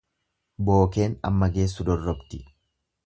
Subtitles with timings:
[0.69, 2.41] Bookeen amma geessu dorrobdi.